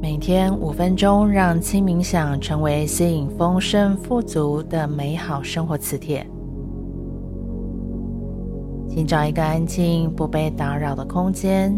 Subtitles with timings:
[0.00, 6.26] 每天五分钟，让轻冥想成为吸引丰盛富足的美好生活磁铁。
[8.86, 11.76] 请找一个安静、不被打扰的空间，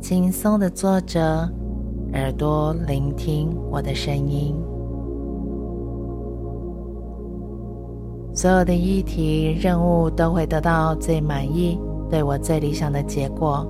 [0.00, 1.20] 轻松的坐着，
[2.14, 4.54] 耳朵聆听我的声音。
[8.32, 11.78] 所有的议题、任务都会得到最满意、
[12.08, 13.66] 对我最理想的结果。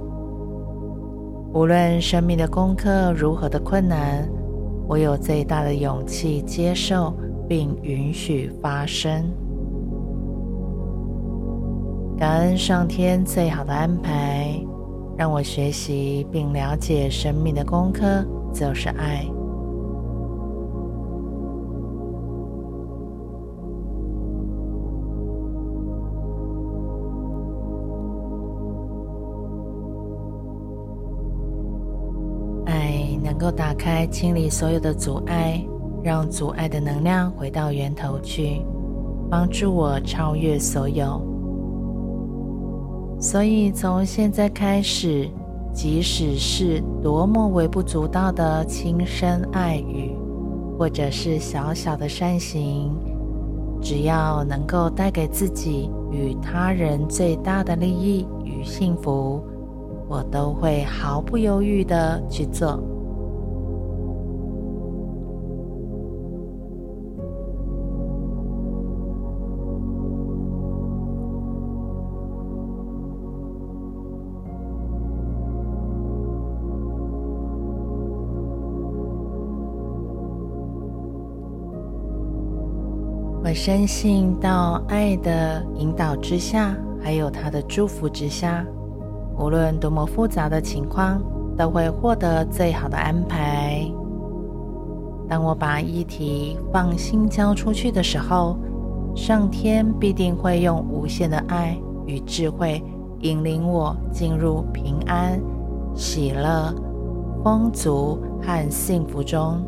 [1.53, 4.29] 无论生命的功课如何的困难，
[4.87, 7.13] 我有最大的勇气接受
[7.49, 9.25] 并允许发生。
[12.19, 14.61] 感恩上天最好的安排，
[15.17, 19.25] 让我学习并了解生命的功课就是爱。
[33.29, 35.63] 能够打开、清理所有的阻碍，
[36.03, 38.63] 让阻碍的能量回到源头去，
[39.31, 41.21] 帮助我超越所有。
[43.21, 45.29] 所以，从现在开始，
[45.75, 50.17] 即使是多么微不足道的轻声爱语，
[50.79, 52.91] 或者是小小的善行，
[53.83, 59.43] 只要能够带给自己与他人最大的利益与幸福，
[60.09, 62.83] 我都会毫不犹豫地去做。
[83.49, 88.63] 我深信，到爱的引导之下，还有他的祝福之下，
[89.39, 91.23] 无论多么复杂的情况，
[91.57, 93.91] 都会获得最好的安排。
[95.27, 98.59] 当我把议题放心交出去的时候，
[99.15, 102.85] 上天必定会用无限的爱与智慧
[103.21, 105.41] 引领我进入平安、
[105.95, 106.71] 喜乐、
[107.43, 109.65] 丰足和幸福中。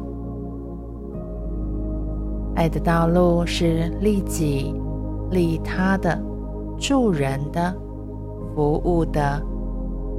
[2.61, 4.75] 爱的道路是利己、
[5.31, 6.23] 利他的、
[6.79, 7.75] 助人的、
[8.55, 9.43] 服务的、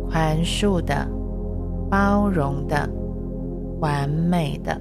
[0.10, 1.08] 宽恕的、
[1.88, 2.90] 包容的、
[3.80, 4.76] 完美的。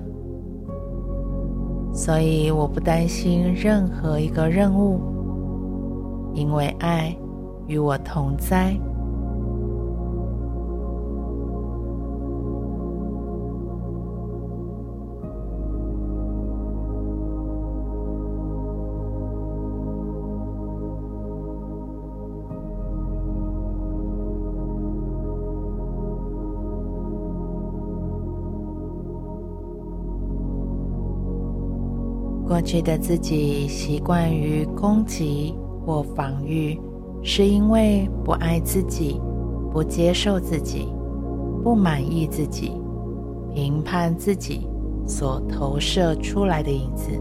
[1.92, 4.98] 所以我不担心任何一个任务，
[6.32, 7.14] 因为爱
[7.66, 8.74] 与我同在。
[32.50, 35.54] 过去的自己习惯于攻击
[35.86, 36.76] 或防御，
[37.22, 39.20] 是因为不爱自己、
[39.72, 40.88] 不接受自己、
[41.62, 42.72] 不满意自己、
[43.54, 44.66] 评判自己
[45.06, 47.12] 所投射出来的影子。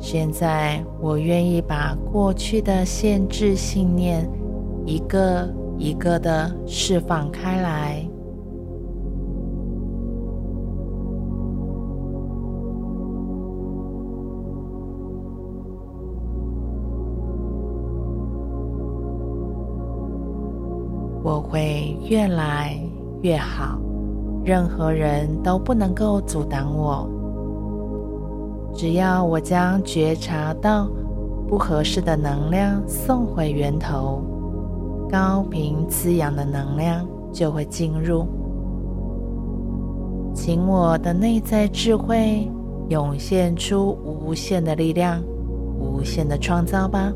[0.00, 4.26] 现在，我愿意把过去的限制信念
[4.86, 5.46] 一个
[5.76, 8.02] 一个的释放开来。
[21.24, 22.78] 我会越来
[23.22, 23.78] 越好，
[24.44, 27.08] 任何人都不能够阻挡我。
[28.74, 30.86] 只要我将觉察到
[31.48, 34.20] 不合适的能量送回源头，
[35.10, 38.26] 高频滋养的能量就会进入。
[40.34, 42.46] 请我的内在智慧
[42.90, 45.22] 涌现出无限的力量，
[45.80, 47.10] 无限的创造吧。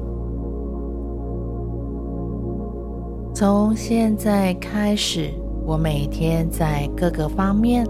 [3.38, 5.30] 从现在开始，
[5.64, 7.86] 我每天在各个方面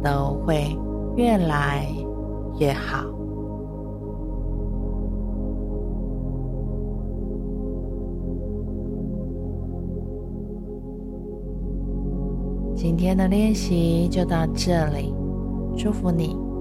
[0.00, 0.78] 都会
[1.16, 1.88] 越来
[2.60, 3.04] 越好。
[12.76, 15.12] 今天的练习就到这里，
[15.76, 16.51] 祝福你。